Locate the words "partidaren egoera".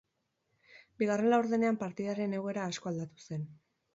1.83-2.65